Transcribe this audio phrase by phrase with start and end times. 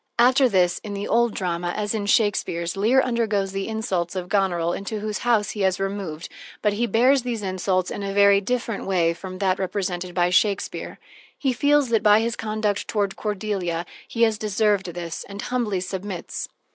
[0.17, 4.73] After this, in the old drama, as in Shakespeare's, Leir undergoes the insults of Goneril,
[4.73, 6.27] into whose house he has removed,
[6.63, 10.97] but he bears these insults in a very different way from that represented by Shakespeare:
[11.37, 16.49] he feels that by his conduct toward Cordelia, he has deserved this, and humbly submits.